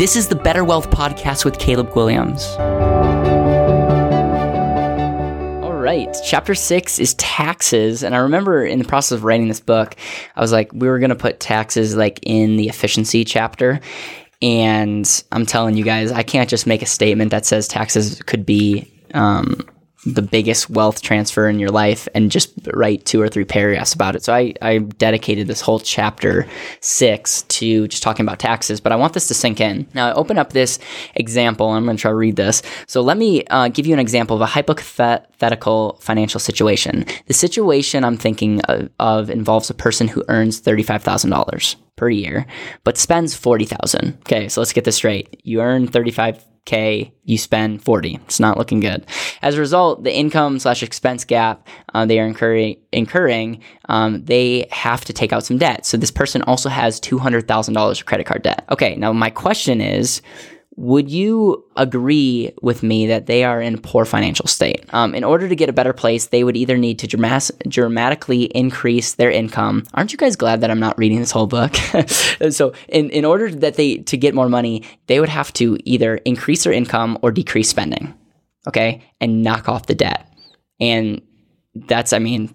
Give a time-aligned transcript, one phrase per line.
[0.00, 2.58] This is the Better Wealth Podcast with Caleb Guilliams.
[5.62, 8.02] All right, chapter six is taxes.
[8.02, 9.94] And I remember in the process of writing this book,
[10.36, 13.78] I was like, we were going to put taxes like in the efficiency chapter.
[14.40, 18.46] And I'm telling you guys, I can't just make a statement that says taxes could
[18.46, 19.68] be um,
[20.06, 24.16] the biggest wealth transfer in your life and just write two or three paragraphs about
[24.16, 24.24] it.
[24.24, 26.46] So I, I dedicated this whole chapter
[26.80, 29.86] six to just talking about taxes, but I want this to sink in.
[29.94, 30.78] Now I open up this
[31.14, 31.68] example.
[31.68, 32.62] And I'm going to try to read this.
[32.86, 37.04] So let me uh, give you an example of a hypothetical financial situation.
[37.26, 42.46] The situation I'm thinking of, of involves a person who earns $35,000 per year,
[42.84, 44.16] but spends 40,000.
[44.20, 44.48] Okay.
[44.48, 45.40] So let's get this straight.
[45.44, 48.20] You earn 35 K, you spend 40.
[48.26, 49.06] It's not looking good.
[49.42, 54.66] As a result, the income slash expense gap uh, they are incurring, incurring um, they
[54.70, 55.86] have to take out some debt.
[55.86, 58.64] So this person also has $200,000 of credit card debt.
[58.70, 60.22] Okay, now my question is,
[60.80, 64.82] would you agree with me that they are in poor financial state?
[64.94, 68.44] Um, in order to get a better place, they would either need to dramas- dramatically
[68.44, 69.84] increase their income.
[69.92, 71.76] Aren't you guys glad that I'm not reading this whole book?
[72.50, 76.16] so, in, in order that they to get more money, they would have to either
[76.24, 78.14] increase their income or decrease spending,
[78.66, 80.32] okay, and knock off the debt.
[80.80, 81.20] And
[81.74, 82.54] that's, I mean,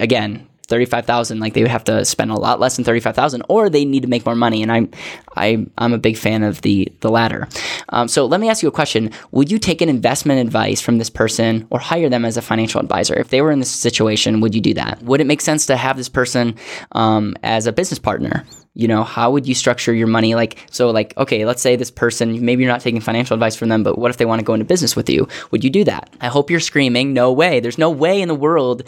[0.00, 3.84] again, 35,000 like they would have to spend a lot less than 35,000 or they
[3.84, 4.90] need to make more money and I'm
[5.36, 7.48] I I'm a big fan of the the latter.
[7.90, 9.10] Um, so let me ask you a question.
[9.30, 12.80] Would you take an investment advice from this person or hire them as a financial
[12.80, 13.14] advisor?
[13.14, 15.02] If they were in this situation, would you do that?
[15.02, 16.56] Would it make sense to have this person
[16.92, 18.44] um, as a business partner?
[18.76, 20.34] You know how would you structure your money?
[20.34, 23.70] Like so like okay let's say this person maybe you're not taking financial advice from
[23.70, 25.26] them but what if they want to go into business with you?
[25.50, 26.10] Would you do that?
[26.20, 27.60] I hope you're screaming no way.
[27.60, 28.82] There's no way in the world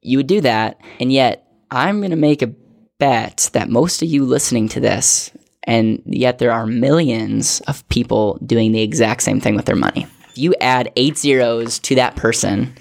[0.00, 0.80] you would do that.
[1.00, 2.52] And yet i'm going to make a
[2.98, 5.30] bet that most of you listening to this
[5.64, 10.06] and yet there are millions of people doing the exact same thing with their money.
[10.30, 12.74] If you add eight zeros to that person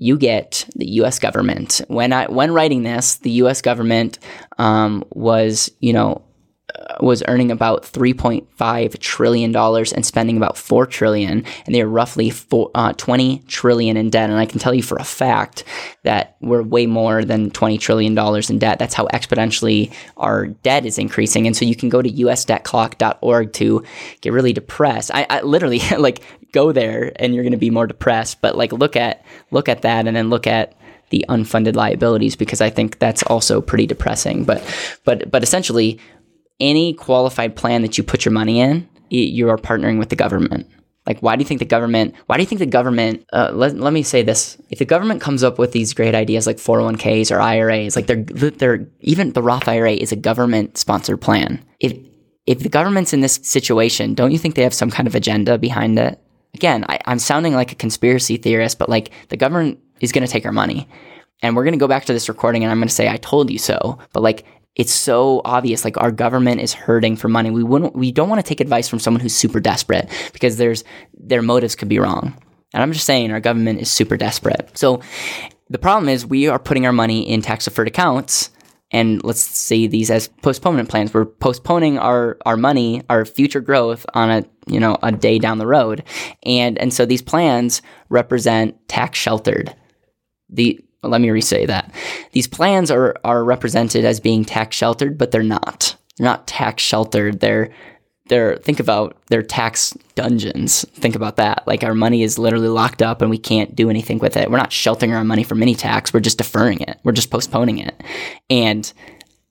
[0.00, 1.18] you get the U.S.
[1.18, 1.82] government.
[1.86, 3.60] When I when writing this, the U.S.
[3.60, 4.18] government
[4.58, 6.24] um, was you know
[7.00, 12.30] was earning about 3.5 trillion dollars and spending about 4 trillion and they are roughly
[12.30, 14.30] four, uh, 20 trillion in debt.
[14.30, 15.64] And i can tell you for a fact
[16.02, 18.78] that we're way more than 20 trillion dollars in debt.
[18.78, 21.46] That's how exponentially our debt is increasing.
[21.46, 23.84] And so you can go to usdebtclock.org to
[24.20, 25.10] get really depressed.
[25.12, 28.40] I, I literally like go there and you're going to be more depressed.
[28.40, 30.74] But like look at look at that and then look at
[31.10, 34.44] the unfunded liabilities because I think that's also pretty depressing.
[34.44, 34.62] But
[35.04, 36.00] but but essentially
[36.60, 40.66] any qualified plan that you put your money in you are partnering with the government
[41.06, 43.74] like why do you think the government why do you think the government uh, let,
[43.76, 47.34] let me say this if the government comes up with these great ideas like 401ks
[47.34, 51.96] or iras like they're they're even the roth ira is a government sponsored plan if
[52.46, 55.58] if the government's in this situation don't you think they have some kind of agenda
[55.58, 56.20] behind it
[56.54, 60.32] again, I, I'm sounding like a conspiracy theorist, but like the government is going to
[60.32, 60.88] take our money.
[61.42, 63.16] And we're going to go back to this recording and I'm going to say, I
[63.16, 63.98] told you so.
[64.12, 64.44] But like,
[64.76, 68.40] it's so obvious like our government is hurting for money we wouldn't we don't want
[68.42, 72.34] to take advice from someone who's super desperate because there's their motives could be wrong
[72.72, 75.00] and i'm just saying our government is super desperate so
[75.68, 78.50] the problem is we are putting our money in tax deferred accounts
[78.90, 81.14] and let's see these as postponement plans.
[81.14, 85.58] We're postponing our, our money, our future growth on a you know a day down
[85.58, 86.02] the road,
[86.42, 89.74] and and so these plans represent tax sheltered.
[90.48, 91.92] The let me re-say that
[92.32, 95.96] these plans are are represented as being tax sheltered, but they're not.
[96.16, 97.40] They're not tax sheltered.
[97.40, 97.70] They're
[98.28, 100.84] they're think about their tax dungeons.
[100.92, 101.66] Think about that.
[101.66, 104.50] Like our money is literally locked up and we can't do anything with it.
[104.50, 106.14] We're not sheltering our money from any tax.
[106.14, 106.98] We're just deferring it.
[107.02, 108.00] We're just postponing it.
[108.48, 108.90] And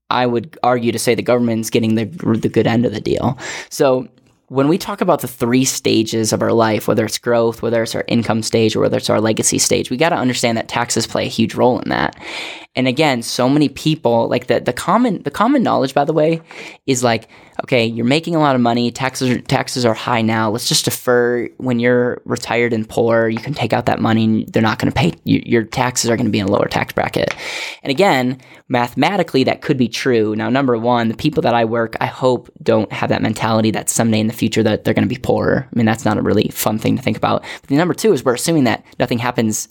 [0.09, 3.37] I would argue to say the government's getting the the good end of the deal.
[3.69, 4.07] So
[4.49, 7.93] when we talk about the three stages of our life, whether it's growth, whether it's
[7.93, 11.05] our income stage, or whether it's our legacy stage, we got to understand that taxes
[11.05, 12.15] play a huge role in that.
[12.75, 16.41] And again, so many people like the the common the common knowledge, by the way,
[16.87, 17.29] is like
[17.63, 20.49] okay, you're making a lot of money, taxes are, taxes are high now.
[20.49, 23.27] Let's just defer when you're retired and poor.
[23.27, 25.13] You can take out that money, and they're not going to pay.
[25.23, 27.35] You, your taxes are going to be in a lower tax bracket.
[27.83, 30.35] And again, mathematically, that could be true.
[30.35, 33.89] Now, number one, the people that I work, I hope don't have that mentality that
[33.89, 35.67] someday in the future that they're going to be poorer.
[35.71, 37.43] I mean, that's not a really fun thing to think about.
[37.61, 39.69] But the number two is we're assuming that nothing happens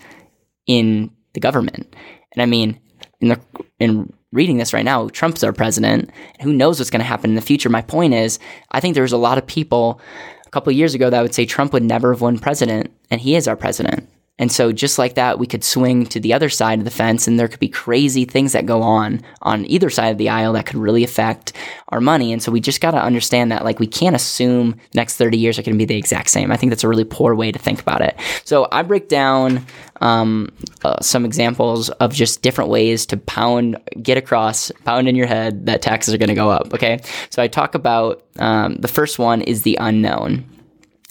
[0.67, 1.95] in the government.
[2.33, 2.79] And I mean,
[3.21, 3.41] in the
[3.79, 6.11] in reading this right now, Trump's our president.
[6.43, 7.69] Who knows what's going to happen in the future?
[7.69, 8.39] My point is,
[8.71, 10.01] I think there's a lot of people
[10.47, 13.37] a couple years ago that would say Trump would never have won president, and he
[13.37, 14.09] is our president.
[14.39, 17.27] And so just like that, we could swing to the other side of the fence
[17.27, 20.53] and there could be crazy things that go on on either side of the aisle
[20.53, 21.53] that could really affect
[21.89, 22.33] our money.
[22.33, 25.39] And so we just got to understand that like we can't assume the next 30
[25.39, 26.53] years are going to be the exact same.
[26.53, 28.19] I think that's a really poor way to think about it.
[28.45, 29.67] So I break down
[30.01, 30.53] um,
[30.85, 35.67] uh, some examples of just different ways to pound, get across, pound in your head
[35.67, 36.73] that taxes are going to go up.
[36.75, 37.01] Okay.
[37.31, 40.45] So I talk about um, the first one is the unknown.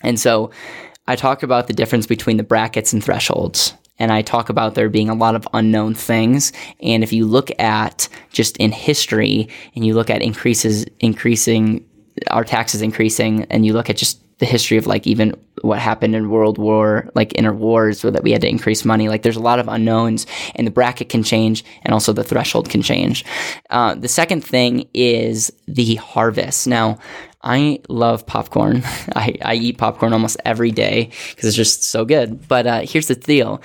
[0.03, 0.51] And so
[1.07, 3.73] I talk about the difference between the brackets and thresholds.
[3.99, 6.53] And I talk about there being a lot of unknown things.
[6.81, 11.83] And if you look at just in history and you look at increases, increasing,
[12.27, 16.15] our taxes increasing, and you look at just the history of like even what happened
[16.15, 19.09] in World War, like inner wars, where that we had to increase money.
[19.09, 22.69] Like there's a lot of unknowns, and the bracket can change, and also the threshold
[22.69, 23.25] can change.
[23.71, 26.67] Uh, the second thing is the harvest.
[26.67, 26.99] Now,
[27.47, 28.81] I love popcorn.
[29.15, 32.45] I, I eat popcorn almost every day because it's just so good.
[32.49, 33.61] But uh, here's the deal: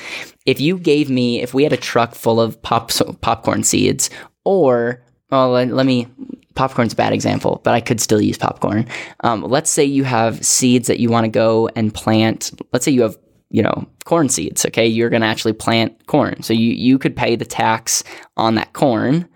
[0.46, 4.08] if you gave me, if we had a truck full of pop popcorn seeds,
[4.44, 6.06] or well, let, let me
[6.54, 8.86] popcorn's a bad example, but I could still use popcorn.
[9.20, 12.52] Um, let's say you have seeds that you want to go and plant.
[12.72, 13.18] Let's say you have
[13.50, 14.64] you know corn seeds.
[14.64, 18.04] Okay, you're going to actually plant corn, so you you could pay the tax
[18.36, 19.28] on that corn,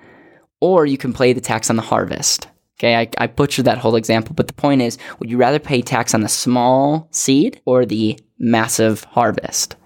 [0.60, 2.46] or you can pay the tax on the harvest.
[2.78, 5.81] Okay, I, I butchered that whole example, but the point is, would you rather pay
[5.81, 9.76] tax on the small seed or the massive harvest?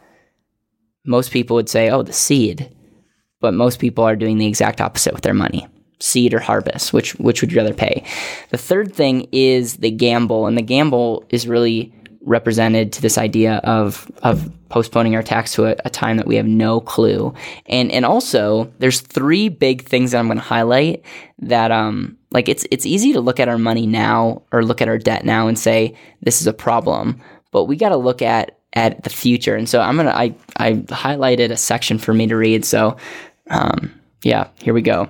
[1.07, 2.75] Most people would say, oh, the seed,
[3.41, 5.67] but most people are doing the exact opposite with their money
[6.01, 8.03] seed or harvest which which would you rather pay
[8.49, 13.57] the third thing is the gamble and the gamble is really represented to this idea
[13.65, 17.35] of of postponing our tax to a, a, time that we have no clue.
[17.67, 21.03] And and also there's three big things that i'm going to highlight
[21.39, 24.89] that um like it's it's easy to look at our money now or look at
[24.89, 27.21] our debt now and say this is a problem
[27.53, 29.57] but we got to look at at the future.
[29.57, 32.65] And so i'm gonna i i highlighted a section for me to read.
[32.65, 32.97] So
[33.49, 35.09] um yeah here we go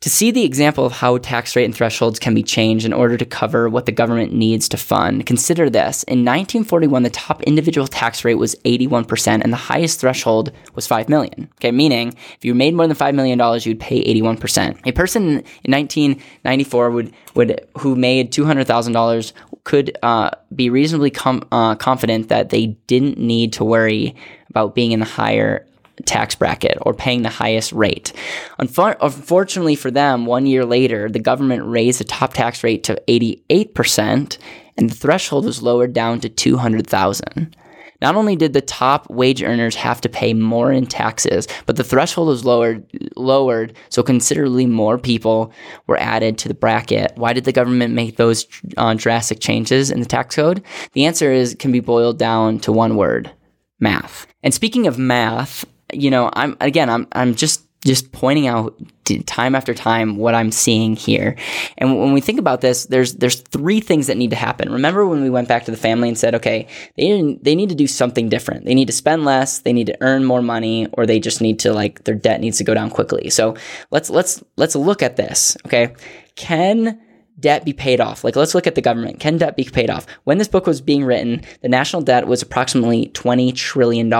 [0.00, 3.18] to see the example of how tax rate and thresholds can be changed in order
[3.18, 6.04] to cover what the government needs to fund, consider this.
[6.04, 11.10] In 1941, the top individual tax rate was 81% and the highest threshold was 5
[11.10, 11.50] million.
[11.58, 14.86] Okay, meaning if you made more than 5 million dollars, you'd pay 81%.
[14.86, 15.22] A person
[15.64, 19.32] in 1994 would would who made $200,000
[19.64, 24.16] could uh, be reasonably com- uh, confident that they didn't need to worry
[24.48, 25.66] about being in the higher
[26.06, 28.12] tax bracket or paying the highest rate.
[28.58, 34.38] Unfortunately for them, one year later, the government raised the top tax rate to 88%
[34.76, 37.56] and the threshold was lowered down to 200,000.
[38.00, 41.84] Not only did the top wage earners have to pay more in taxes, but the
[41.84, 42.84] threshold was lowered
[43.16, 45.52] lowered so considerably more people
[45.86, 47.12] were added to the bracket.
[47.16, 48.46] Why did the government make those
[48.76, 50.62] uh, drastic changes in the tax code?
[50.92, 53.30] The answer is can be boiled down to one word:
[53.78, 54.26] math.
[54.42, 58.78] And speaking of math, you know, I'm again, I'm I'm just just pointing out
[59.26, 61.36] time after time what I'm seeing here.
[61.78, 64.70] And when we think about this, there's there's three things that need to happen.
[64.70, 67.74] Remember when we went back to the family and said, okay, they they need to
[67.74, 68.66] do something different.
[68.66, 71.58] They need to spend less, they need to earn more money, or they just need
[71.60, 73.30] to like their debt needs to go down quickly.
[73.30, 73.56] So
[73.90, 75.56] let's let's let's look at this.
[75.66, 75.94] Okay,
[76.36, 77.00] can
[77.40, 78.24] debt be paid off?
[78.24, 79.20] Like, let's look at the government.
[79.20, 80.06] Can debt be paid off?
[80.24, 84.12] When this book was being written, the national debt was approximately $20 trillion.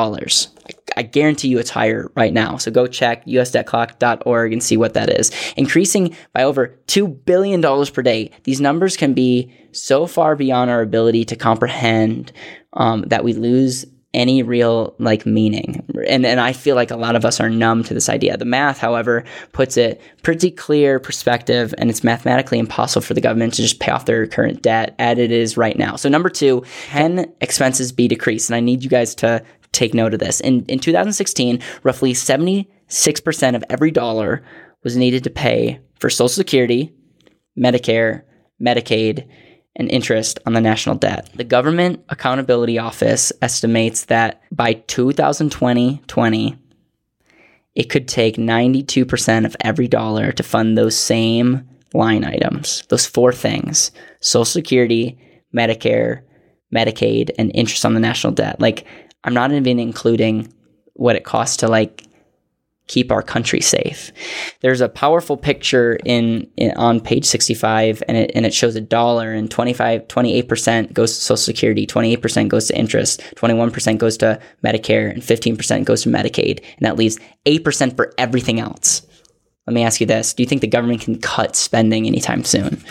[0.96, 2.56] I guarantee you it's higher right now.
[2.56, 5.30] So go check usdebtclock.org and see what that is.
[5.56, 8.30] Increasing by over $2 billion per day.
[8.44, 12.32] These numbers can be so far beyond our ability to comprehend
[12.72, 15.86] um, that we lose any real like meaning.
[16.06, 18.36] And and I feel like a lot of us are numb to this idea.
[18.36, 23.54] The math, however, puts it pretty clear perspective and it's mathematically impossible for the government
[23.54, 25.96] to just pay off their current debt as it is right now.
[25.96, 28.50] So number 2, can expenses be decreased?
[28.50, 30.40] And I need you guys to take note of this.
[30.40, 34.42] In in 2016, roughly 76% of every dollar
[34.82, 36.92] was needed to pay for Social Security,
[37.56, 38.22] Medicare,
[38.60, 39.28] Medicaid,
[39.80, 41.28] and interest on the national debt.
[41.34, 46.56] The Government Accountability Office estimates that by 2020 20,
[47.74, 53.32] it could take 92% of every dollar to fund those same line items, those four
[53.32, 55.18] things Social Security,
[55.56, 56.22] Medicare,
[56.72, 58.60] Medicaid, and interest on the national debt.
[58.60, 58.86] Like,
[59.24, 60.52] I'm not even including
[60.92, 62.04] what it costs to like
[62.90, 64.10] keep our country safe.
[64.62, 68.80] There's a powerful picture in, in, on page 65 and it and it shows a
[68.80, 74.40] dollar and 25 28% goes to social security, 28% goes to interest, 21% goes to
[74.64, 79.06] Medicare and 15% goes to Medicaid and that leaves 8% for everything else.
[79.68, 82.82] Let me ask you this, do you think the government can cut spending anytime soon?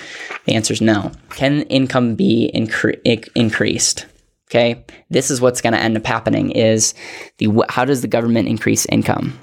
[0.45, 1.11] The answer is no.
[1.31, 4.05] Can income be incre- increased?
[4.49, 6.95] Okay, this is what's going to end up happening: is
[7.37, 9.37] the how does the government increase income?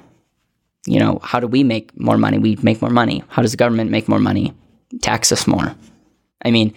[0.87, 2.39] You know, how do we make more money?
[2.39, 3.23] We make more money.
[3.29, 4.53] How does the government make more money?
[5.03, 5.75] Tax us more.
[6.45, 6.75] I mean,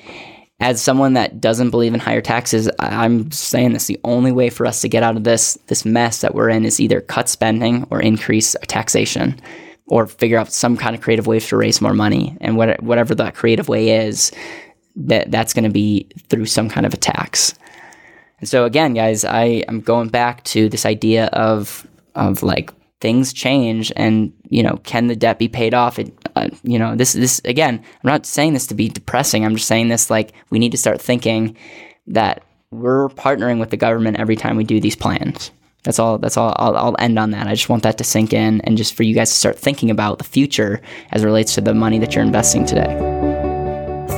[0.60, 4.66] as someone that doesn't believe in higher taxes, I'm saying this: the only way for
[4.66, 7.88] us to get out of this this mess that we're in is either cut spending
[7.92, 9.40] or increase taxation,
[9.88, 12.38] or figure out some kind of creative way to raise more money.
[12.42, 14.32] And what, whatever that creative way is,
[14.96, 17.54] that that's going to be through some kind of a tax.
[18.40, 21.86] And so again, guys, I am going back to this idea of
[22.16, 26.00] of like things change, and you know, can the debt be paid off?
[26.00, 29.46] It, uh, you know, this this again, I'm not saying this to be depressing.
[29.46, 31.56] I'm just saying this like we need to start thinking
[32.08, 35.52] that we're partnering with the government every time we do these plans.
[35.84, 36.18] That's all.
[36.18, 36.54] That's all.
[36.58, 37.48] I'll, I'll, end on that.
[37.48, 39.90] I just want that to sink in, and just for you guys to start thinking
[39.90, 43.09] about the future as it relates to the money that you're investing today.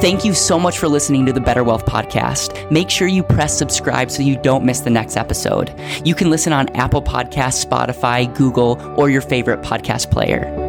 [0.01, 2.71] Thank you so much for listening to the Better Wealth Podcast.
[2.71, 5.71] Make sure you press subscribe so you don't miss the next episode.
[6.03, 10.60] You can listen on Apple Podcasts, Spotify, Google, or your favorite podcast player.